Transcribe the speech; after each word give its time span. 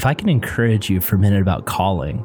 if 0.00 0.06
I 0.06 0.14
can 0.14 0.30
encourage 0.30 0.88
you 0.88 0.98
for 0.98 1.16
a 1.16 1.18
minute 1.18 1.42
about 1.42 1.66
calling, 1.66 2.24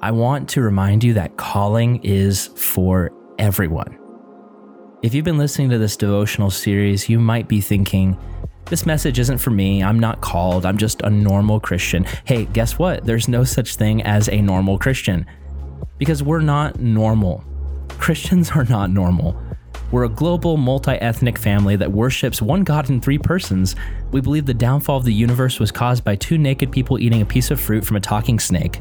I 0.00 0.10
want 0.10 0.48
to 0.48 0.62
remind 0.62 1.04
you 1.04 1.12
that 1.12 1.36
calling 1.36 2.02
is 2.02 2.46
for 2.56 3.12
everyone. 3.38 3.98
If 5.02 5.12
you've 5.12 5.26
been 5.26 5.36
listening 5.36 5.68
to 5.68 5.76
this 5.76 5.98
devotional 5.98 6.48
series, 6.48 7.06
you 7.06 7.18
might 7.18 7.46
be 7.46 7.60
thinking, 7.60 8.16
this 8.70 8.86
message 8.86 9.18
isn't 9.18 9.36
for 9.36 9.50
me. 9.50 9.84
I'm 9.84 10.00
not 10.00 10.22
called. 10.22 10.64
I'm 10.64 10.78
just 10.78 11.02
a 11.02 11.10
normal 11.10 11.60
Christian. 11.60 12.06
Hey, 12.24 12.46
guess 12.46 12.78
what? 12.78 13.04
There's 13.04 13.28
no 13.28 13.44
such 13.44 13.76
thing 13.76 14.02
as 14.04 14.30
a 14.30 14.40
normal 14.40 14.78
Christian 14.78 15.26
because 15.98 16.22
we're 16.22 16.40
not 16.40 16.80
normal. 16.80 17.44
Christians 17.98 18.50
are 18.52 18.64
not 18.64 18.88
normal. 18.88 19.38
We're 19.90 20.04
a 20.04 20.08
global, 20.10 20.58
multi 20.58 20.92
ethnic 20.92 21.38
family 21.38 21.74
that 21.76 21.90
worships 21.90 22.42
one 22.42 22.62
God 22.62 22.90
in 22.90 23.00
three 23.00 23.16
persons. 23.16 23.74
We 24.10 24.20
believe 24.20 24.44
the 24.44 24.52
downfall 24.52 24.98
of 24.98 25.04
the 25.04 25.14
universe 25.14 25.58
was 25.58 25.72
caused 25.72 26.04
by 26.04 26.16
two 26.16 26.36
naked 26.36 26.70
people 26.70 26.98
eating 26.98 27.22
a 27.22 27.26
piece 27.26 27.50
of 27.50 27.58
fruit 27.58 27.86
from 27.86 27.96
a 27.96 28.00
talking 28.00 28.38
snake. 28.38 28.80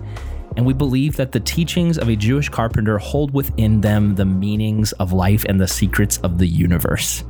And 0.58 0.66
we 0.66 0.74
believe 0.74 1.16
that 1.16 1.32
the 1.32 1.40
teachings 1.40 1.98
of 1.98 2.10
a 2.10 2.16
Jewish 2.16 2.50
carpenter 2.50 2.98
hold 2.98 3.32
within 3.34 3.80
them 3.80 4.16
the 4.16 4.26
meanings 4.26 4.92
of 4.94 5.14
life 5.14 5.46
and 5.48 5.62
the 5.62 5.68
secrets 5.68 6.18
of 6.20 6.40
the 6.40 6.48
universe. 6.48 7.24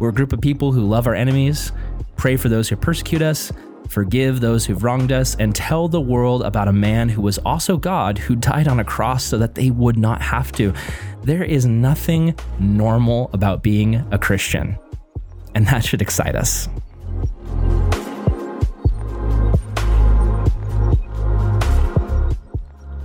We're 0.00 0.08
a 0.08 0.14
group 0.14 0.32
of 0.32 0.40
people 0.40 0.72
who 0.72 0.86
love 0.86 1.06
our 1.06 1.14
enemies, 1.14 1.70
pray 2.16 2.36
for 2.36 2.48
those 2.48 2.68
who 2.68 2.76
persecute 2.76 3.22
us, 3.22 3.52
forgive 3.88 4.40
those 4.40 4.64
who've 4.66 4.82
wronged 4.82 5.12
us, 5.12 5.34
and 5.36 5.54
tell 5.54 5.88
the 5.88 6.00
world 6.00 6.42
about 6.42 6.68
a 6.68 6.72
man 6.72 7.08
who 7.08 7.22
was 7.22 7.38
also 7.38 7.76
God 7.76 8.18
who 8.18 8.34
died 8.34 8.66
on 8.66 8.80
a 8.80 8.84
cross 8.84 9.24
so 9.24 9.38
that 9.38 9.54
they 9.54 9.70
would 9.70 9.98
not 9.98 10.20
have 10.20 10.50
to. 10.52 10.72
There 11.28 11.44
is 11.44 11.66
nothing 11.66 12.34
normal 12.58 13.28
about 13.34 13.62
being 13.62 13.96
a 14.10 14.18
Christian, 14.18 14.78
and 15.54 15.66
that 15.66 15.84
should 15.84 16.00
excite 16.00 16.34
us. 16.34 16.70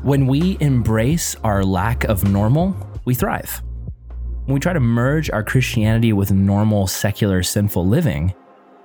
When 0.03 0.25
we 0.25 0.56
embrace 0.61 1.36
our 1.44 1.66
lack 1.66 2.06
of 2.06 2.23
normal, 2.23 2.78
we 3.03 3.14
thrive. 3.14 3.61
When 4.45 4.53
we 4.53 4.61
try 4.61 4.72
to 4.72 4.80
merge 4.80 5.30
our 5.30 5.44
Christianity 5.44 6.14
with 6.14 6.31
normal, 6.31 6.88
secular, 6.88 7.44
sinful 7.44 7.86
living, 7.86 8.33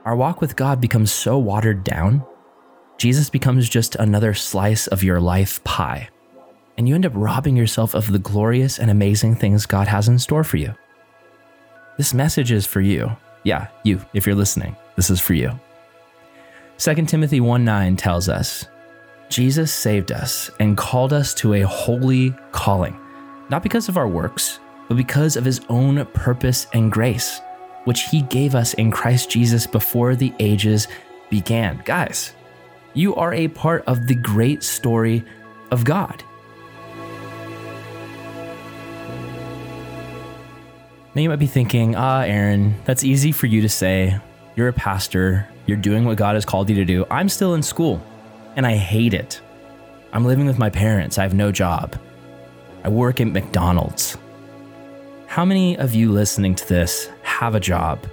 our 0.04 0.16
walk 0.16 0.40
with 0.40 0.56
God 0.56 0.80
becomes 0.80 1.12
so 1.12 1.38
watered 1.38 1.84
down, 1.84 2.26
Jesus 2.96 3.30
becomes 3.30 3.68
just 3.68 3.94
another 3.94 4.34
slice 4.34 4.88
of 4.88 5.04
your 5.04 5.20
life 5.20 5.62
pie 5.62 6.08
and 6.78 6.88
you 6.88 6.94
end 6.94 7.04
up 7.04 7.12
robbing 7.14 7.56
yourself 7.56 7.94
of 7.94 8.10
the 8.10 8.20
glorious 8.20 8.78
and 8.78 8.88
amazing 8.88 9.34
things 9.34 9.66
God 9.66 9.88
has 9.88 10.08
in 10.08 10.18
store 10.18 10.44
for 10.44 10.56
you. 10.58 10.72
This 11.96 12.14
message 12.14 12.52
is 12.52 12.64
for 12.64 12.80
you. 12.80 13.14
Yeah, 13.42 13.66
you, 13.82 14.00
if 14.14 14.24
you're 14.26 14.36
listening, 14.36 14.76
this 14.94 15.10
is 15.10 15.20
for 15.20 15.34
you. 15.34 15.58
2 16.78 16.94
Timothy 17.06 17.40
1 17.40 17.64
9 17.64 17.96
tells 17.96 18.28
us 18.28 18.66
Jesus 19.28 19.72
saved 19.72 20.12
us 20.12 20.50
and 20.60 20.76
called 20.76 21.12
us 21.12 21.34
to 21.34 21.54
a 21.54 21.62
holy 21.62 22.32
calling, 22.52 22.96
not 23.50 23.64
because 23.64 23.88
of 23.88 23.96
our 23.96 24.08
works, 24.08 24.60
but 24.86 24.96
because 24.96 25.36
of 25.36 25.44
his 25.44 25.60
own 25.68 26.06
purpose 26.06 26.68
and 26.72 26.92
grace, 26.92 27.40
which 27.84 28.02
he 28.02 28.22
gave 28.22 28.54
us 28.54 28.74
in 28.74 28.92
Christ 28.92 29.28
Jesus 29.28 29.66
before 29.66 30.14
the 30.14 30.32
ages 30.38 30.86
began. 31.28 31.82
Guys, 31.84 32.34
you 32.94 33.16
are 33.16 33.34
a 33.34 33.48
part 33.48 33.84
of 33.86 34.06
the 34.06 34.14
great 34.14 34.62
story 34.62 35.24
of 35.72 35.84
God. 35.84 36.22
Now 41.18 41.22
you 41.22 41.30
might 41.30 41.40
be 41.40 41.48
thinking, 41.48 41.96
ah, 41.96 42.20
Aaron, 42.20 42.76
that's 42.84 43.02
easy 43.02 43.32
for 43.32 43.46
you 43.46 43.60
to 43.62 43.68
say. 43.68 44.16
You're 44.54 44.68
a 44.68 44.72
pastor, 44.72 45.48
you're 45.66 45.76
doing 45.76 46.04
what 46.04 46.16
God 46.16 46.36
has 46.36 46.44
called 46.44 46.70
you 46.70 46.76
to 46.76 46.84
do. 46.84 47.04
I'm 47.10 47.28
still 47.28 47.54
in 47.54 47.62
school, 47.64 48.00
and 48.54 48.64
I 48.64 48.76
hate 48.76 49.14
it. 49.14 49.40
I'm 50.12 50.24
living 50.24 50.46
with 50.46 50.60
my 50.60 50.70
parents, 50.70 51.18
I 51.18 51.24
have 51.24 51.34
no 51.34 51.50
job. 51.50 51.98
I 52.84 52.88
work 52.88 53.20
at 53.20 53.26
McDonald's. 53.26 54.16
How 55.26 55.44
many 55.44 55.76
of 55.76 55.92
you 55.92 56.12
listening 56.12 56.54
to 56.54 56.68
this 56.68 57.10
have 57.24 57.56
a 57.56 57.60
job 57.60 58.06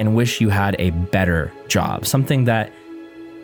and 0.00 0.16
wish 0.16 0.40
you 0.40 0.48
had 0.48 0.74
a 0.80 0.90
better 0.90 1.52
job? 1.68 2.06
Something 2.06 2.42
that 2.46 2.72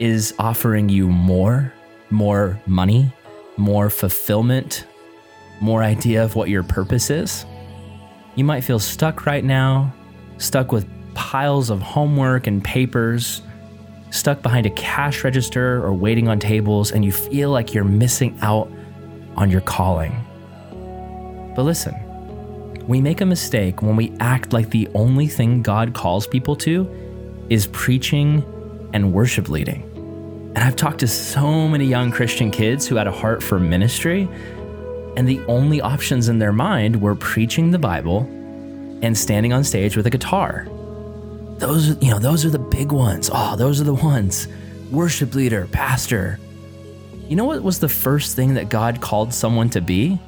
is 0.01 0.35
offering 0.41 0.89
you 0.89 1.07
more, 1.07 1.73
more 2.11 2.61
money, 2.67 3.15
more 3.57 3.89
fulfillment, 3.91 4.87
more 5.61 5.85
idea 5.85 6.25
of 6.25 6.35
what 6.35 6.49
your 6.49 6.65
purpose 6.65 7.11
is? 7.11 7.47
You 8.35 8.45
might 8.45 8.63
feel 8.63 8.79
stuck 8.79 9.27
right 9.27 9.45
now, 9.45 9.93
stuck 10.39 10.73
with 10.73 10.89
piles 11.15 11.69
of 11.69 11.83
homework 11.83 12.47
and 12.47 12.65
papers, 12.65 13.43
stuck 14.11 14.43
behind 14.43 14.67
a 14.67 14.71
cash 14.71 15.25
register 15.25 15.85
or 15.85 15.93
waiting 15.93 16.29
on 16.29 16.39
tables, 16.39 16.93
and 16.93 17.05
you 17.05 17.13
feel 17.13 17.51
like 17.51 17.75
you're 17.75 17.85
missing 17.85 18.39
out 18.41 18.71
on 19.37 19.51
your 19.51 19.61
calling. 19.61 20.15
But 21.55 21.63
listen, 21.65 21.95
we 22.87 23.01
make 23.01 23.21
a 23.21 23.27
mistake 23.27 23.83
when 23.83 23.97
we 23.97 24.13
act 24.19 24.53
like 24.53 24.71
the 24.71 24.89
only 24.95 25.27
thing 25.27 25.63
God 25.63 25.95
calls 25.95 26.27
people 26.27 26.57
to 26.57 26.89
is 27.51 27.67
preaching 27.69 28.43
and 28.95 29.13
worship 29.13 29.49
leading. 29.49 29.83
And 30.55 30.59
I've 30.59 30.77
talked 30.77 31.01
to 31.01 31.09
so 31.09 31.69
many 31.69 31.87
young 31.87 32.11
Christian 32.11 32.51
kids 32.51 32.87
who 32.87 32.97
had 32.97 33.07
a 33.07 33.13
heart 33.13 33.43
for 33.43 33.59
ministry 33.59 34.29
and 35.17 35.29
the 35.29 35.41
only 35.47 35.81
options 35.81 36.29
in 36.29 36.39
their 36.39 36.53
mind 36.53 37.01
were 37.01 37.15
preaching 37.15 37.71
the 37.71 37.79
Bible 37.79 38.21
and 39.03 39.17
standing 39.17 39.53
on 39.53 39.65
stage 39.65 39.97
with 39.97 40.07
a 40.07 40.11
guitar. 40.11 40.67
Those, 41.59 42.01
you 42.03 42.11
know, 42.11 42.19
those 42.19 42.45
are 42.45 42.51
the 42.51 42.59
big 42.59 42.93
ones. 42.93 43.31
Oh, 43.33 43.57
those 43.57 43.81
are 43.81 43.85
the 43.85 43.95
ones. 43.95 44.49
Worship 44.91 45.35
leader, 45.35 45.69
pastor. 45.71 46.39
You 47.29 47.37
know 47.37 47.45
what 47.45 47.63
was 47.63 47.79
the 47.79 47.89
first 47.89 48.37
thing 48.37 48.55
that 48.55 48.69
God 48.69 49.01
called 49.01 49.33
someone 49.33 49.71
to 49.71 49.81
be? 49.81 50.19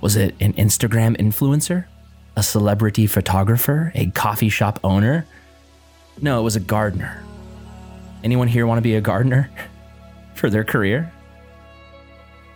Was 0.00 0.16
it 0.16 0.34
an 0.40 0.52
Instagram 0.54 1.16
influencer? 1.16 1.86
A 2.36 2.42
celebrity 2.42 3.06
photographer? 3.06 3.92
A 3.94 4.10
coffee 4.10 4.48
shop 4.48 4.80
owner? 4.84 5.26
No, 6.20 6.40
it 6.40 6.42
was 6.42 6.56
a 6.56 6.60
gardener. 6.60 7.22
Anyone 8.24 8.48
here 8.48 8.66
want 8.66 8.78
to 8.78 8.82
be 8.82 8.96
a 8.96 9.00
gardener 9.00 9.50
for 10.34 10.50
their 10.50 10.64
career? 10.64 11.12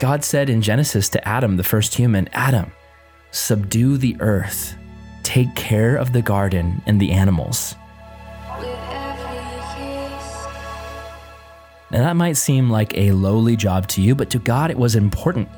God 0.01 0.25
said 0.25 0.49
in 0.49 0.63
Genesis 0.63 1.11
to 1.11 1.29
Adam, 1.29 1.59
the 1.59 1.63
first 1.63 1.95
human, 1.95 2.27
Adam, 2.33 2.73
subdue 3.33 3.99
the 3.99 4.17
earth, 4.21 4.75
take 5.23 5.55
care 5.55 5.95
of 5.95 6.15
the 6.15 6.23
garden 6.23 6.81
and 6.87 6.99
the 6.99 7.11
animals. 7.11 7.75
Now, 11.93 12.05
that 12.05 12.17
might 12.17 12.39
seem 12.39 12.71
like 12.71 12.97
a 12.97 13.13
lowly 13.13 13.57
job 13.57 13.89
to 13.89 14.01
you, 14.01 14.15
but 14.15 14.31
to 14.31 14.39
God 14.39 14.71
it 14.71 14.79
was 14.79 14.97
important 14.97 15.51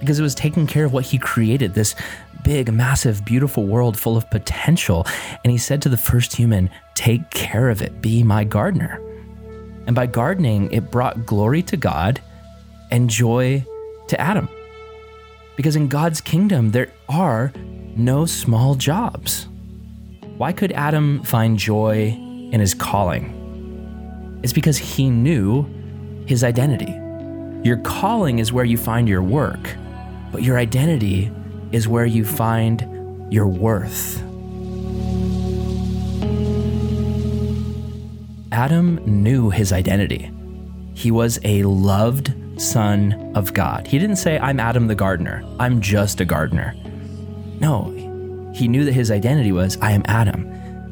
because 0.00 0.18
it 0.18 0.24
was 0.24 0.34
taking 0.34 0.66
care 0.66 0.84
of 0.84 0.92
what 0.92 1.04
He 1.04 1.16
created 1.16 1.74
this 1.74 1.94
big, 2.42 2.72
massive, 2.72 3.24
beautiful 3.24 3.64
world 3.64 3.96
full 3.96 4.16
of 4.16 4.28
potential. 4.28 5.06
And 5.44 5.52
He 5.52 5.58
said 5.58 5.80
to 5.82 5.88
the 5.88 5.96
first 5.96 6.34
human, 6.34 6.68
Take 6.96 7.30
care 7.30 7.70
of 7.70 7.80
it, 7.80 8.02
be 8.02 8.24
my 8.24 8.42
gardener. 8.42 9.00
And 9.86 9.94
by 9.94 10.06
gardening, 10.06 10.72
it 10.72 10.90
brought 10.90 11.26
glory 11.26 11.62
to 11.62 11.76
God 11.76 12.20
and 12.90 13.08
joy 13.08 13.64
to 14.14 14.20
Adam. 14.20 14.48
Because 15.56 15.76
in 15.76 15.88
God's 15.88 16.20
kingdom, 16.20 16.70
there 16.70 16.90
are 17.08 17.52
no 17.96 18.26
small 18.26 18.74
jobs. 18.76 19.48
Why 20.36 20.52
could 20.52 20.72
Adam 20.72 21.22
find 21.22 21.58
joy 21.58 22.16
in 22.52 22.60
his 22.60 22.74
calling? 22.74 24.40
It's 24.42 24.52
because 24.52 24.78
he 24.78 25.10
knew 25.10 25.64
his 26.26 26.44
identity. 26.44 26.92
Your 27.66 27.78
calling 27.78 28.38
is 28.38 28.52
where 28.52 28.64
you 28.64 28.76
find 28.76 29.08
your 29.08 29.22
work, 29.22 29.74
but 30.32 30.42
your 30.42 30.58
identity 30.58 31.30
is 31.72 31.88
where 31.88 32.06
you 32.06 32.24
find 32.24 33.32
your 33.32 33.48
worth. 33.48 34.22
Adam 38.52 39.00
knew 39.06 39.50
his 39.50 39.72
identity. 39.72 40.30
He 40.94 41.10
was 41.10 41.40
a 41.42 41.64
loved 41.64 42.32
Son 42.56 43.32
of 43.34 43.52
God. 43.52 43.86
He 43.86 43.98
didn't 43.98 44.16
say, 44.16 44.38
I'm 44.38 44.60
Adam 44.60 44.86
the 44.86 44.94
gardener, 44.94 45.44
I'm 45.58 45.80
just 45.80 46.20
a 46.20 46.24
gardener. 46.24 46.74
No, 47.60 47.90
he 48.54 48.68
knew 48.68 48.84
that 48.84 48.92
his 48.92 49.10
identity 49.10 49.52
was, 49.52 49.76
I 49.80 49.92
am 49.92 50.02
Adam, 50.06 50.50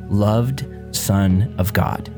loved 0.09 0.67
Son 0.95 1.55
of 1.59 1.73
God. 1.73 2.09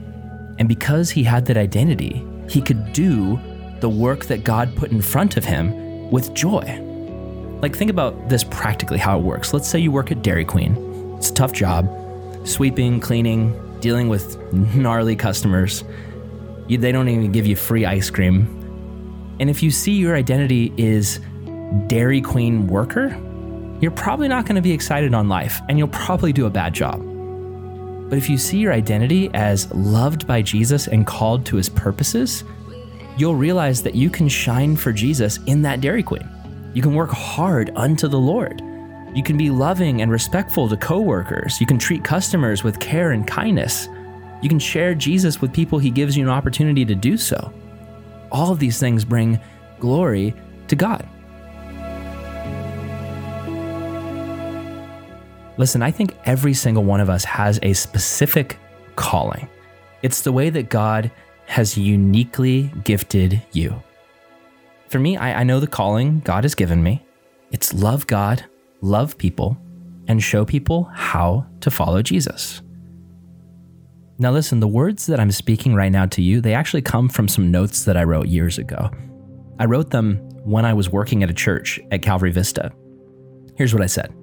And 0.59 0.69
because 0.69 1.11
he 1.11 1.23
had 1.23 1.47
that 1.47 1.57
identity, 1.57 2.25
he 2.49 2.61
could 2.61 2.93
do 2.93 3.39
the 3.81 3.89
work 3.89 4.27
that 4.27 4.45
God 4.45 4.75
put 4.77 4.93
in 4.93 5.03
front 5.03 5.37
of 5.37 5.45
him 5.45 6.11
with 6.11 6.33
joy. 6.35 6.81
Like, 7.61 7.75
think 7.75 7.91
about 7.91 8.29
this 8.29 8.45
practically 8.45 8.99
how 8.99 9.19
it 9.19 9.23
works. 9.23 9.53
Let's 9.53 9.69
say 9.69 9.79
you 9.79 9.91
work 9.91 10.11
at 10.11 10.23
Dairy 10.23 10.45
Queen, 10.45 10.77
it's 11.17 11.31
a 11.31 11.35
tough 11.35 11.53
job 11.53 11.89
sweeping, 12.47 13.01
cleaning, 13.01 13.59
dealing 13.81 14.09
with 14.09 14.39
gnarly 14.75 15.17
customers. 15.17 15.83
You, 16.69 16.79
they 16.79 16.93
don't 16.93 17.09
even 17.09 17.33
give 17.33 17.47
you 17.47 17.57
free 17.57 17.85
ice 17.87 18.11
cream. 18.11 18.64
And 19.41 19.51
if 19.51 19.63
you 19.63 19.71
see 19.71 19.93
your 19.93 20.15
identity 20.15 20.73
is 20.77 21.21
Dairy 21.87 22.21
Queen 22.21 22.67
worker, 22.67 23.21
you're 23.81 23.91
probably 23.91 24.29
not 24.29 24.47
going 24.47 24.57
to 24.57 24.63
be 24.63 24.73
excited 24.73 25.13
on 25.15 25.29
life 25.29 25.61
and 25.69 25.79
you'll 25.79 25.89
probably 25.89 26.33
do 26.33 26.47
a 26.47 26.51
bad 26.51 26.73
job. 26.73 27.03
But 28.09 28.19
if 28.19 28.31
you 28.31 28.39
see 28.39 28.59
your 28.59 28.73
identity 28.73 29.31
as 29.35 29.73
loved 29.73 30.27
by 30.27 30.43
Jesus 30.43 30.87
and 30.87 31.07
called 31.07 31.45
to 31.47 31.57
his 31.57 31.69
purposes, 31.69 32.45
you'll 33.17 33.35
realize 33.35 33.83
that 33.83 33.95
you 33.95 34.11
can 34.11 34.29
shine 34.29 34.77
for 34.77 34.93
Jesus 34.93 35.39
in 35.47 35.63
that 35.63 35.81
Dairy 35.81 36.03
Queen. 36.03 36.29
You 36.75 36.83
can 36.83 36.95
work 36.95 37.11
hard 37.11 37.71
unto 37.77 38.09
the 38.09 38.19
Lord. 38.19 38.61
You 39.15 39.23
can 39.23 39.37
be 39.37 39.51
loving 39.51 40.03
and 40.03 40.11
respectful 40.11 40.69
to 40.69 40.77
coworkers. 40.77 41.61
You 41.61 41.67
can 41.67 41.79
treat 41.79 42.03
customers 42.03 42.65
with 42.65 42.81
care 42.81 43.13
and 43.13 43.27
kindness. 43.27 43.89
You 44.43 44.49
can 44.49 44.59
share 44.59 44.95
Jesus 44.95 45.41
with 45.41 45.53
people 45.53 45.79
he 45.79 45.91
gives 45.91 46.17
you 46.17 46.25
an 46.25 46.31
opportunity 46.31 46.85
to 46.85 46.95
do 46.95 47.17
so. 47.17 47.53
All 48.35 48.51
of 48.51 48.59
these 48.59 48.81
things 48.81 49.05
bring 49.05 49.39
glory 49.79 50.35
to 50.67 50.75
God. 50.75 51.09
Listen, 55.57 55.83
I 55.83 55.93
think 55.93 56.17
every 56.25 56.53
single 56.53 56.83
one 56.83 57.01
of 57.01 57.09
us 57.09 57.25
has 57.25 57.61
a 57.63 57.73
specific 57.75 58.59
calling. 58.97 59.49
It's 60.03 60.23
the 60.23 60.33
way 60.33 60.51
that 60.51 60.69
God 60.69 61.13
has 61.47 61.79
uniquely 61.79 62.73
gifted 62.83 63.41
you. 63.53 63.81
For 64.89 64.99
me, 64.99 65.17
I, 65.17 65.41
I 65.41 65.45
know 65.45 65.61
the 65.61 65.69
calling 65.69 66.19
God 66.25 66.43
has 66.43 66.57
given 66.57 66.83
me. 66.83 67.07
It's 67.53 67.73
love 67.73 68.09
God, 68.09 68.45
love 68.81 69.17
people, 69.17 69.57
and 70.09 70.21
show 70.21 70.45
people 70.45 70.91
how 70.93 71.47
to 71.61 71.71
follow 71.71 72.03
Jesus. 72.03 72.63
Now, 74.19 74.31
listen, 74.31 74.61
the 74.61 74.69
words 74.69 75.07
that 75.07 75.19
I'm 75.19 75.33
speaking 75.33 75.75
right 75.75 75.91
now 75.91 76.07
to 76.07 76.23
you, 76.23 76.41
they 76.41 76.55
actually 76.55 76.83
come 76.83 77.09
from 77.09 77.27
some 77.27 77.51
notes 77.51 77.85
that 77.85 77.97
I 77.97 78.05
wrote 78.05 78.29
years 78.29 78.59
ago. 78.59 78.91
I 79.59 79.65
wrote 79.65 79.91
them 79.91 80.17
when 80.45 80.65
I 80.65 80.73
was 80.73 80.91
working 80.91 81.23
at 81.23 81.31
a 81.31 81.35
church 81.35 81.81
at 81.91 82.03
Calvary 82.03 82.31
Vista. 82.31 82.73
Here's 83.57 83.73
what 83.73 83.83
I 83.83 83.87
said 83.87 84.15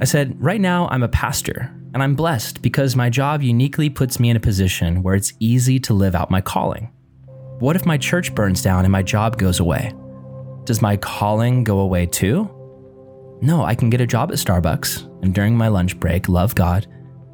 I 0.00 0.04
said, 0.04 0.40
Right 0.40 0.60
now, 0.60 0.88
I'm 0.88 1.02
a 1.02 1.08
pastor, 1.08 1.74
and 1.92 2.02
I'm 2.02 2.14
blessed 2.14 2.62
because 2.62 2.94
my 2.94 3.10
job 3.10 3.42
uniquely 3.42 3.90
puts 3.90 4.20
me 4.20 4.30
in 4.30 4.36
a 4.36 4.40
position 4.40 5.02
where 5.02 5.16
it's 5.16 5.32
easy 5.40 5.80
to 5.80 5.94
live 5.94 6.14
out 6.14 6.30
my 6.30 6.40
calling. 6.40 6.90
What 7.58 7.76
if 7.76 7.84
my 7.84 7.98
church 7.98 8.34
burns 8.34 8.62
down 8.62 8.84
and 8.84 8.92
my 8.92 9.02
job 9.02 9.38
goes 9.38 9.60
away? 9.60 9.92
Does 10.64 10.82
my 10.82 10.96
calling 10.96 11.64
go 11.64 11.80
away 11.80 12.06
too? 12.06 12.48
No, 13.40 13.64
I 13.64 13.74
can 13.74 13.90
get 13.90 14.00
a 14.00 14.06
job 14.06 14.30
at 14.30 14.38
Starbucks 14.38 15.22
and 15.22 15.34
during 15.34 15.56
my 15.56 15.66
lunch 15.68 15.98
break, 15.98 16.28
love 16.28 16.54
God, 16.54 16.86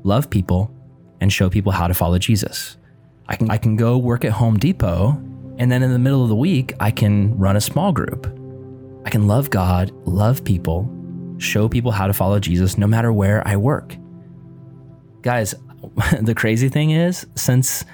love 0.05 0.31
people, 0.31 0.75
and 1.21 1.33
show 1.33 1.51
people 1.51 1.73
how 1.73 1.87
to 1.87 1.95
follow 1.95 2.19
Jesus. 2.19 2.77
I 3.29 3.37
can, 3.37 3.51
I 3.51 3.59
can 3.59 3.77
go 3.77 3.99
work 3.99 4.25
at 4.25 4.33
Home 4.33 4.59
Depot, 4.59 5.11
and 5.59 5.71
then 5.71 5.83
in 5.83 5.93
the 5.93 5.99
middle 5.99 6.23
of 6.23 6.29
the 6.29 6.37
week, 6.37 6.73
I 6.81 6.91
can 6.91 7.37
run 7.37 7.57
a 7.57 7.61
small 7.61 7.93
group. 7.93 8.27
I 9.05 9.11
can 9.11 9.27
love 9.27 9.51
God, 9.51 9.91
love 10.07 10.45
people, 10.45 10.89
show 11.39 11.69
people 11.69 11.91
how 11.91 12.07
to 12.07 12.13
follow 12.13 12.39
Jesus 12.39 12.79
no 12.79 12.87
matter 12.87 13.13
where 13.13 13.47
I 13.47 13.57
work. 13.57 13.97
Guys, 15.23 15.55
the 16.21 16.35
crazy 16.35 16.69
thing 16.69 16.91
is 16.91 17.27
since 17.35 17.85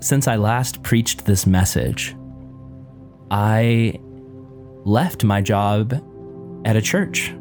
since 0.00 0.28
I 0.28 0.36
last 0.36 0.82
preached 0.82 1.24
this 1.24 1.46
message, 1.46 2.14
I 3.30 3.98
left 4.84 5.24
my 5.24 5.40
job 5.40 5.94
at 6.64 6.76
a 6.76 6.82
church 6.82 7.34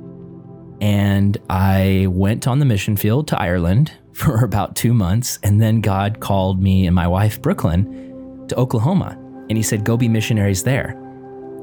and 0.81 1.37
I 1.49 2.07
went 2.09 2.47
on 2.47 2.59
the 2.59 2.65
mission 2.65 2.95
field 2.95 3.27
to 3.29 3.39
Ireland 3.39 3.91
for 4.15 4.45
about 4.45 4.75
2 4.77 4.93
months 4.93 5.39
and 5.43 5.61
then 5.61 5.81
God 5.81 6.21
called 6.21 6.61
me 6.61 6.87
and 6.87 6.95
my 6.95 7.05
wife 7.05 7.41
Brooklyn 7.41 8.45
to 8.47 8.55
Oklahoma 8.55 9.17
and 9.49 9.57
he 9.57 9.61
said 9.61 9.83
go 9.83 9.97
be 9.97 10.07
missionaries 10.07 10.63
there. 10.63 10.91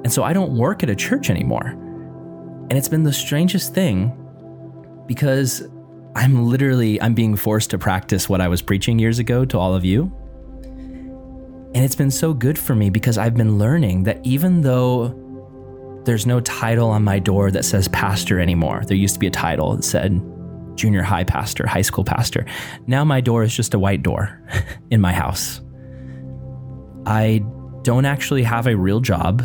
And 0.05 0.13
so 0.13 0.23
I 0.23 0.33
don't 0.33 0.57
work 0.57 0.83
at 0.83 0.91
a 0.91 0.95
church 0.95 1.31
anymore. 1.31 1.69
And 2.69 2.73
it's 2.73 2.89
been 2.89 3.05
the 3.05 3.13
strangest 3.13 3.75
thing 3.75 4.13
because 5.07 5.67
I'm 6.15 6.47
literally 6.47 7.01
I'm 7.01 7.15
being 7.15 7.37
forced 7.37 7.71
to 7.71 7.79
practice 7.79 8.29
what 8.29 8.43
I 8.43 8.49
was 8.49 8.61
preaching 8.61 8.99
years 8.99 9.19
ago 9.19 9.47
to 9.47 9.59
all 9.59 9.75
of 9.75 9.85
you. 9.85 10.13
And 11.75 11.79
it's 11.85 11.97
been 11.97 12.11
so 12.11 12.35
good 12.35 12.59
for 12.59 12.75
me 12.75 12.91
because 12.91 13.17
I've 13.17 13.35
been 13.35 13.59
learning 13.59 14.03
that 14.03 14.21
even 14.25 14.61
though 14.61 15.19
there's 16.05 16.27
no 16.27 16.41
title 16.41 16.91
on 16.91 17.03
my 17.05 17.19
door 17.19 17.51
that 17.51 17.65
says 17.65 17.89
pastor 17.89 18.41
anymore. 18.41 18.83
There 18.87 18.97
used 18.97 19.15
to 19.15 19.21
be 19.21 19.29
a 19.29 19.31
title 19.31 19.77
that 19.77 19.85
said 19.85 20.21
junior 20.75 21.03
high 21.03 21.25
pastor, 21.25 21.67
high 21.67 21.83
school 21.83 22.05
pastor. 22.05 22.47
Now 22.87 23.05
my 23.05 23.21
door 23.21 23.43
is 23.43 23.55
just 23.55 23.75
a 23.75 23.79
white 23.79 24.03
door 24.03 24.41
in 24.91 25.01
my 25.01 25.13
house. 25.13 25.61
I 27.07 27.45
don't 27.83 28.05
actually 28.05 28.43
have 28.43 28.67
a 28.67 28.77
real 28.77 29.01
job. 29.01 29.43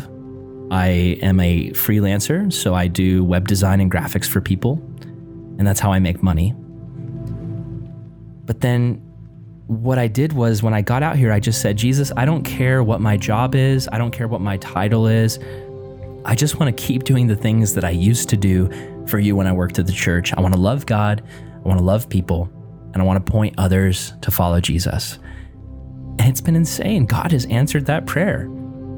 I 0.70 1.18
am 1.22 1.40
a 1.40 1.70
freelancer, 1.70 2.52
so 2.52 2.74
I 2.74 2.88
do 2.88 3.24
web 3.24 3.48
design 3.48 3.80
and 3.80 3.90
graphics 3.90 4.26
for 4.26 4.40
people, 4.40 4.80
and 5.58 5.66
that's 5.66 5.80
how 5.80 5.92
I 5.92 5.98
make 5.98 6.22
money. 6.22 6.54
But 8.44 8.60
then 8.60 9.02
what 9.66 9.98
I 9.98 10.08
did 10.08 10.32
was 10.32 10.62
when 10.62 10.72
I 10.72 10.82
got 10.82 11.02
out 11.02 11.16
here, 11.16 11.32
I 11.32 11.40
just 11.40 11.60
said, 11.60 11.76
Jesus, 11.76 12.10
I 12.16 12.24
don't 12.24 12.42
care 12.42 12.82
what 12.82 13.00
my 13.00 13.16
job 13.16 13.54
is, 13.54 13.88
I 13.92 13.98
don't 13.98 14.10
care 14.10 14.28
what 14.28 14.40
my 14.40 14.56
title 14.58 15.06
is. 15.06 15.38
I 16.24 16.34
just 16.34 16.58
want 16.58 16.76
to 16.76 16.82
keep 16.82 17.04
doing 17.04 17.26
the 17.26 17.36
things 17.36 17.74
that 17.74 17.84
I 17.84 17.90
used 17.90 18.28
to 18.30 18.36
do 18.36 18.68
for 19.06 19.18
you 19.18 19.36
when 19.36 19.46
I 19.46 19.52
worked 19.52 19.78
at 19.78 19.86
the 19.86 19.92
church. 19.92 20.32
I 20.34 20.40
want 20.40 20.54
to 20.54 20.60
love 20.60 20.84
God, 20.86 21.22
I 21.54 21.68
want 21.68 21.78
to 21.78 21.84
love 21.84 22.08
people, 22.08 22.50
and 22.92 23.02
I 23.02 23.04
want 23.04 23.24
to 23.24 23.32
point 23.32 23.54
others 23.58 24.12
to 24.22 24.30
follow 24.30 24.60
Jesus. 24.60 25.18
And 26.18 26.28
it's 26.28 26.40
been 26.40 26.56
insane. 26.56 27.06
God 27.06 27.32
has 27.32 27.46
answered 27.46 27.86
that 27.86 28.06
prayer. 28.06 28.50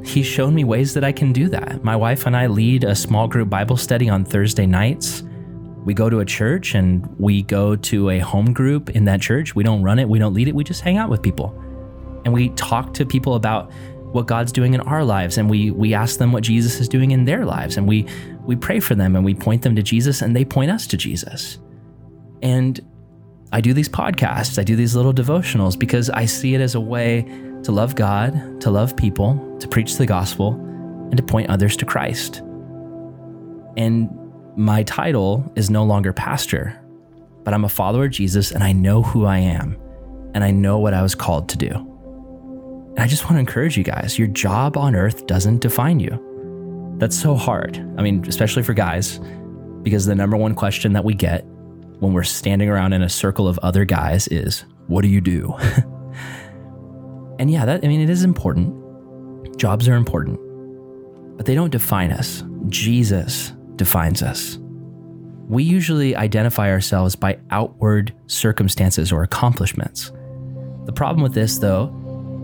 He's 0.05 0.27
shown 0.27 0.55
me 0.55 0.65
ways 0.65 0.95
that 0.95 1.05
I 1.05 1.13
can 1.13 1.33
do 1.33 1.49
that. 1.51 1.85
My 1.85 1.95
wife 1.95 2.27
and 2.27 2.37
I 2.37 2.47
lead 2.47 2.85
a 2.85 2.95
small 2.95 3.29
group 3.29 3.51
Bible 3.51 3.77
study 3.77 4.09
on 4.09 4.25
Thursday 4.25 4.67
nights. 4.67 5.23
We 5.85 5.95
go 5.95 6.09
to 6.09 6.21
a 6.21 6.25
church 6.25 6.75
and 6.75 7.07
we 7.19 7.43
go 7.43 7.77
to 7.77 8.11
a 8.11 8.19
home 8.19 8.53
group 8.53 8.91
in 8.91 9.05
that 9.05 9.21
church. 9.21 9.55
We 9.55 9.63
don't 9.63 9.83
run 9.83 9.99
it, 9.99 10.09
we 10.09 10.19
don't 10.19 10.35
lead 10.35 10.49
it, 10.49 10.55
we 10.55 10.65
just 10.65 10.81
hang 10.81 10.97
out 10.97 11.11
with 11.11 11.23
people. 11.23 11.55
And 12.25 12.33
we 12.33 12.51
talk 12.51 12.95
to 12.95 13.07
people 13.07 13.35
about 13.35 13.71
what 14.13 14.27
God's 14.27 14.53
doing 14.53 14.75
in 14.75 14.81
our 14.81 15.05
lives 15.05 15.39
and 15.39 15.49
we 15.49 15.71
we 15.71 15.95
ask 15.95 16.19
them 16.19 16.33
what 16.33 16.43
Jesus 16.43 16.81
is 16.81 16.89
doing 16.89 17.13
in 17.13 17.25
their 17.25 17.45
lives 17.45 17.77
and 17.77 17.87
we 17.87 18.07
we 18.45 18.57
pray 18.57 18.81
for 18.81 18.95
them 18.95 19.15
and 19.15 19.25
we 19.25 19.35
point 19.35 19.63
them 19.63 19.77
to 19.77 19.83
Jesus 19.83 20.23
and 20.23 20.35
they 20.35 20.45
point 20.45 20.71
us 20.71 20.87
to 20.89 20.97
Jesus. 20.97 21.59
And 22.43 22.81
I 23.53 23.61
do 23.61 23.73
these 23.73 23.89
podcasts, 23.89 24.59
I 24.59 24.65
do 24.65 24.77
these 24.77 24.95
little 24.97 25.13
devotionals 25.13 25.79
because 25.79 26.11
I 26.11 26.25
see 26.25 26.55
it 26.55 26.61
as 26.61 26.75
a 26.75 26.81
way 26.81 27.23
to 27.63 27.73
love 27.73 27.95
God, 27.95 28.61
to 28.61 28.71
love 28.71 28.97
people, 28.97 29.57
to 29.61 29.69
preach 29.69 29.97
the 29.97 30.07
gospel, 30.07 30.55
and 30.55 31.17
to 31.17 31.23
point 31.23 31.51
others 31.51 31.77
to 31.79 31.85
Christ. 31.85 32.43
And 33.77 34.09
my 34.57 34.83
title 34.85 35.51
is 35.57 35.71
no 35.71 35.85
longer 35.85 36.13
pastor, 36.13 36.81
but 37.45 37.55
I'm 37.55 37.65
a 37.65 37.69
follower 37.69 38.07
of 38.07 38.13
Jesus 38.13 38.51
and 38.51 38.63
I 38.63 38.73
know 38.73 39.03
who 39.03 39.27
I 39.27 39.39
am 39.39 39.77
and 40.35 40.45
I 40.45 40.51
know 40.51 40.79
what 40.79 40.95
I 40.95 41.03
was 41.03 41.15
called 41.15 41.49
to 41.51 41.59
do. 41.59 41.90
And 43.01 43.07
I 43.07 43.09
just 43.09 43.25
want 43.25 43.37
to 43.37 43.41
encourage 43.41 43.79
you 43.79 43.83
guys 43.83 44.19
your 44.19 44.29
job 44.29 44.77
on 44.77 44.95
earth 44.95 45.27
doesn't 45.27 45.63
define 45.63 46.01
you. 46.01 46.95
That's 46.99 47.19
so 47.19 47.35
hard. 47.35 47.79
I 47.97 48.03
mean, 48.03 48.23
especially 48.29 48.63
for 48.63 48.75
guys, 48.75 49.19
because 49.83 50.05
the 50.05 50.15
number 50.15 50.37
one 50.37 50.55
question 50.55 50.93
that 50.93 51.03
we 51.03 51.15
get 51.15 51.47
when 52.01 52.13
we're 52.13 52.25
standing 52.25 52.69
around 52.69 52.93
in 52.93 53.01
a 53.01 53.09
circle 53.09 53.49
of 53.49 53.59
other 53.61 53.87
guys 53.87 54.29
is, 54.29 54.67
What 54.89 55.01
do 55.01 55.09
you 55.09 55.23
do? 55.23 55.55
And 57.39 57.51
yeah, 57.51 57.65
that 57.65 57.83
I 57.83 57.89
mean 57.89 58.03
it 58.03 58.11
is 58.11 58.23
important. 58.23 59.57
Jobs 59.57 59.89
are 59.89 59.95
important. 59.95 60.39
But 61.39 61.47
they 61.47 61.55
don't 61.55 61.71
define 61.71 62.13
us. 62.13 62.45
Jesus 62.69 63.55
defines 63.77 64.23
us. 64.23 64.59
We 65.49 65.63
usually 65.63 66.15
identify 66.15 66.71
ourselves 66.71 67.17
by 67.17 67.39
outward 67.51 68.13
circumstances 68.27 69.11
or 69.11 69.23
accomplishments. 69.23 70.13
The 70.85 70.93
problem 70.93 71.23
with 71.23 71.33
this, 71.33 71.57
though, 71.57 71.87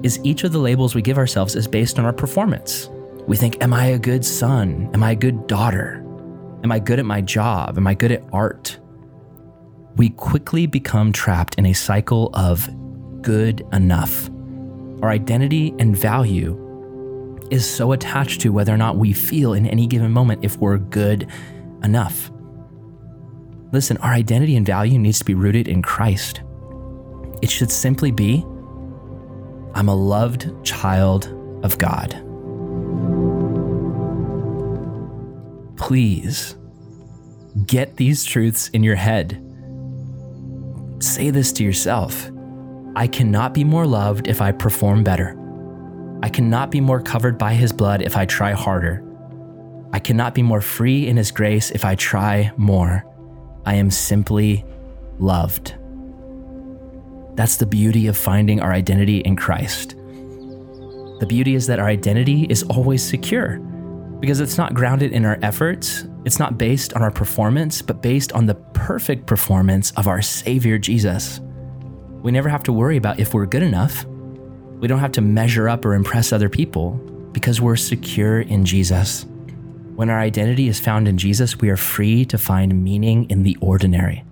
is 0.06 0.18
each 0.24 0.42
of 0.44 0.52
the 0.52 0.58
labels 0.58 0.94
we 0.94 1.02
give 1.02 1.18
ourselves 1.18 1.54
is 1.54 1.68
based 1.68 1.98
on 1.98 2.06
our 2.06 2.12
performance. 2.14 2.88
We 3.26 3.36
think, 3.36 3.62
Am 3.62 3.74
I 3.74 3.86
a 3.86 3.98
good 3.98 4.24
son? 4.24 4.88
Am 4.94 5.02
I 5.02 5.10
a 5.10 5.16
good 5.16 5.46
daughter? 5.46 6.02
Am 6.64 6.72
I 6.72 6.78
good 6.78 6.98
at 6.98 7.04
my 7.04 7.20
job? 7.20 7.76
Am 7.76 7.86
I 7.86 7.92
good 7.92 8.12
at 8.12 8.24
art? 8.32 8.78
We 9.96 10.08
quickly 10.08 10.66
become 10.66 11.12
trapped 11.12 11.56
in 11.56 11.66
a 11.66 11.74
cycle 11.74 12.30
of 12.32 12.66
good 13.20 13.66
enough 13.72 14.30
our 15.02 15.10
identity 15.10 15.74
and 15.78 15.96
value 15.96 16.62
is 17.50 17.68
so 17.68 17.92
attached 17.92 18.40
to 18.40 18.52
whether 18.52 18.72
or 18.72 18.78
not 18.78 18.96
we 18.96 19.12
feel 19.12 19.52
in 19.52 19.66
any 19.66 19.86
given 19.86 20.10
moment 20.10 20.44
if 20.44 20.56
we're 20.56 20.78
good 20.78 21.28
enough. 21.84 22.30
Listen, 23.72 23.98
our 23.98 24.12
identity 24.12 24.56
and 24.56 24.64
value 24.64 24.98
needs 24.98 25.18
to 25.18 25.24
be 25.24 25.34
rooted 25.34 25.68
in 25.68 25.82
Christ. 25.82 26.40
It 27.42 27.50
should 27.50 27.70
simply 27.70 28.10
be 28.10 28.44
I'm 29.76 29.90
a 29.90 29.94
loved 29.94 30.64
child 30.64 31.26
of 31.62 31.76
God. 31.76 32.12
Please 35.76 36.56
get 37.66 37.96
these 37.96 38.24
truths 38.24 38.68
in 38.70 38.82
your 38.82 38.94
head. 38.94 39.38
Say 41.00 41.28
this 41.28 41.52
to 41.52 41.62
yourself. 41.62 42.30
I 42.96 43.06
cannot 43.06 43.52
be 43.52 43.64
more 43.64 43.86
loved 43.86 44.28
if 44.28 44.40
I 44.40 44.50
perform 44.50 45.04
better. 45.04 45.38
I 46.22 46.30
cannot 46.30 46.70
be 46.70 46.80
more 46.80 47.02
covered 47.02 47.36
by 47.36 47.52
His 47.52 47.70
blood 47.70 48.00
if 48.00 48.16
I 48.16 48.24
try 48.24 48.52
harder. 48.52 49.04
I 49.92 49.98
cannot 49.98 50.34
be 50.34 50.42
more 50.42 50.62
free 50.62 51.06
in 51.06 51.18
His 51.18 51.30
grace 51.30 51.70
if 51.70 51.84
I 51.84 51.96
try 51.96 52.50
more. 52.56 53.04
I 53.66 53.74
am 53.74 53.90
simply 53.90 54.64
loved. 55.18 55.74
That's 57.36 57.56
the 57.56 57.66
beauty 57.66 58.06
of 58.06 58.16
finding 58.16 58.60
our 58.60 58.72
identity 58.72 59.18
in 59.20 59.36
Christ. 59.36 59.90
The 61.20 61.26
beauty 61.28 61.54
is 61.54 61.66
that 61.66 61.78
our 61.78 61.86
identity 61.86 62.46
is 62.50 62.62
always 62.64 63.02
secure 63.02 63.58
because 64.20 64.40
it's 64.40 64.56
not 64.56 64.74
grounded 64.74 65.12
in 65.12 65.24
our 65.24 65.38
efforts, 65.42 66.04
it's 66.24 66.38
not 66.38 66.58
based 66.58 66.94
on 66.94 67.02
our 67.02 67.10
performance, 67.10 67.82
but 67.82 68.02
based 68.02 68.32
on 68.32 68.46
the 68.46 68.54
perfect 68.54 69.26
performance 69.26 69.92
of 69.92 70.08
our 70.08 70.22
Savior 70.22 70.78
Jesus. 70.78 71.40
We 72.22 72.32
never 72.32 72.48
have 72.48 72.62
to 72.64 72.72
worry 72.72 72.96
about 72.96 73.20
if 73.20 73.34
we're 73.34 73.46
good 73.46 73.62
enough. 73.62 74.04
We 74.80 74.88
don't 74.88 74.98
have 74.98 75.12
to 75.12 75.20
measure 75.20 75.68
up 75.68 75.84
or 75.84 75.94
impress 75.94 76.32
other 76.32 76.48
people 76.48 76.92
because 77.32 77.60
we're 77.60 77.76
secure 77.76 78.40
in 78.40 78.64
Jesus. 78.64 79.26
When 79.94 80.10
our 80.10 80.18
identity 80.18 80.68
is 80.68 80.80
found 80.80 81.08
in 81.08 81.18
Jesus, 81.18 81.58
we 81.58 81.70
are 81.70 81.76
free 81.76 82.24
to 82.26 82.38
find 82.38 82.82
meaning 82.82 83.28
in 83.30 83.42
the 83.42 83.56
ordinary. 83.60 84.25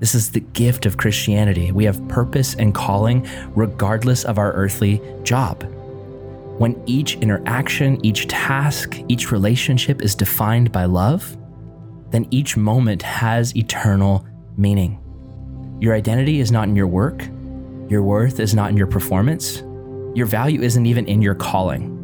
This 0.00 0.14
is 0.14 0.30
the 0.30 0.40
gift 0.40 0.86
of 0.86 0.96
Christianity. 0.96 1.72
We 1.72 1.84
have 1.84 2.08
purpose 2.08 2.54
and 2.54 2.74
calling 2.74 3.28
regardless 3.54 4.24
of 4.24 4.38
our 4.38 4.52
earthly 4.52 5.00
job. 5.22 5.62
When 6.58 6.82
each 6.86 7.16
interaction, 7.16 8.04
each 8.04 8.26
task, 8.26 8.98
each 9.08 9.30
relationship 9.30 10.02
is 10.02 10.14
defined 10.14 10.72
by 10.72 10.86
love, 10.86 11.36
then 12.10 12.26
each 12.30 12.56
moment 12.56 13.02
has 13.02 13.54
eternal 13.56 14.26
meaning. 14.56 14.98
Your 15.80 15.94
identity 15.94 16.40
is 16.40 16.50
not 16.50 16.68
in 16.68 16.76
your 16.76 16.86
work, 16.86 17.22
your 17.88 18.02
worth 18.02 18.40
is 18.40 18.54
not 18.54 18.70
in 18.70 18.76
your 18.76 18.86
performance, 18.86 19.62
your 20.14 20.26
value 20.26 20.62
isn't 20.62 20.86
even 20.86 21.06
in 21.06 21.22
your 21.22 21.34
calling. 21.34 21.96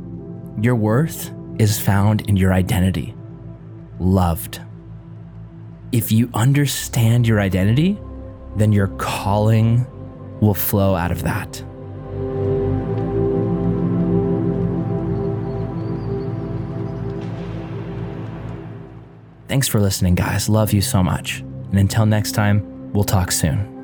Your 0.62 0.76
worth 0.76 1.32
is 1.58 1.80
found 1.80 2.28
in 2.28 2.36
your 2.36 2.52
identity 2.52 3.14
loved. 3.98 4.60
If 5.96 6.12
you 6.12 6.28
understand 6.34 7.26
your 7.26 7.40
identity, 7.40 7.98
then 8.54 8.70
your 8.70 8.88
calling 8.98 9.86
will 10.42 10.52
flow 10.52 10.94
out 10.94 11.10
of 11.10 11.22
that. 11.22 11.64
Thanks 19.48 19.68
for 19.68 19.80
listening, 19.80 20.16
guys. 20.16 20.50
Love 20.50 20.74
you 20.74 20.82
so 20.82 21.02
much. 21.02 21.40
And 21.70 21.78
until 21.78 22.04
next 22.04 22.32
time, 22.32 22.92
we'll 22.92 23.04
talk 23.04 23.32
soon. 23.32 23.75